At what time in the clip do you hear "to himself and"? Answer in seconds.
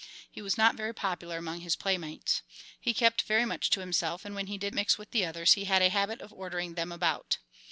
3.69-4.33